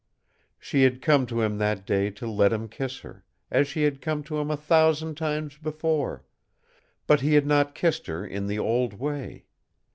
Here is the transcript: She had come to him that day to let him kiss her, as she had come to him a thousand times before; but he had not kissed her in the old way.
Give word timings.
She 0.57 0.81
had 0.81 0.99
come 0.99 1.27
to 1.27 1.41
him 1.41 1.59
that 1.59 1.85
day 1.85 2.09
to 2.09 2.25
let 2.25 2.51
him 2.51 2.67
kiss 2.67 3.01
her, 3.01 3.23
as 3.51 3.67
she 3.67 3.83
had 3.83 4.01
come 4.01 4.23
to 4.23 4.39
him 4.39 4.49
a 4.49 4.57
thousand 4.57 5.13
times 5.15 5.59
before; 5.59 6.25
but 7.05 7.21
he 7.21 7.35
had 7.35 7.45
not 7.45 7.75
kissed 7.75 8.07
her 8.07 8.25
in 8.25 8.47
the 8.47 8.57
old 8.57 8.93
way. 8.95 9.45